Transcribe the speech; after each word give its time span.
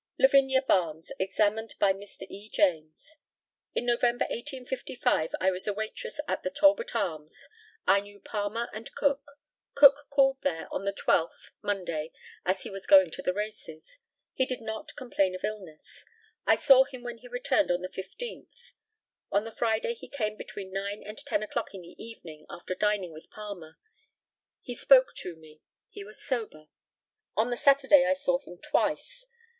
LAVINIA 0.17 0.63
BARNES, 0.63 1.11
examined 1.19 1.75
by 1.77 1.93
Mr. 1.93 2.23
E. 2.27 2.49
JAMES: 2.49 3.17
In 3.75 3.85
November, 3.85 4.23
1855, 4.31 5.29
I 5.39 5.51
was 5.51 5.67
a 5.67 5.75
waitress 5.75 6.19
at 6.27 6.41
the 6.41 6.49
Talbot 6.49 6.95
Arms. 6.95 7.47
I 7.85 7.99
knew 8.01 8.19
Palmer 8.19 8.67
and 8.73 8.91
Cook. 8.95 9.33
Cook 9.75 10.07
called 10.09 10.41
there 10.41 10.67
on 10.73 10.85
the 10.85 10.91
12th 10.93 11.51
(Monday) 11.61 12.11
as 12.43 12.61
he 12.63 12.71
was 12.71 12.87
going 12.87 13.11
to 13.11 13.21
the 13.21 13.31
races. 13.31 13.99
He 14.33 14.47
did 14.47 14.59
not 14.59 14.95
complain 14.95 15.35
of 15.35 15.43
illness. 15.43 16.03
I 16.47 16.55
saw 16.55 16.83
him 16.85 17.03
when 17.03 17.19
he 17.19 17.27
returned 17.27 17.69
on 17.69 17.81
the 17.81 17.87
15th. 17.87 18.71
On 19.31 19.43
the 19.43 19.51
Friday 19.51 19.93
he 19.93 20.07
came 20.07 20.35
between 20.35 20.73
nine 20.73 21.03
and 21.03 21.19
ten 21.19 21.43
o'clock 21.43 21.75
in 21.75 21.83
the 21.83 22.03
evening, 22.03 22.47
after 22.49 22.73
dining 22.73 23.13
with 23.13 23.29
Palmer. 23.29 23.77
He 24.63 24.73
spoke 24.73 25.13
to 25.17 25.35
me. 25.35 25.61
He 25.91 26.03
was 26.03 26.19
sober. 26.25 26.69
On 27.37 27.51
the 27.51 27.55
Saturday 27.55 28.07
I 28.07 28.13
saw 28.13 28.39
him 28.39 28.57
twice. 28.57 29.27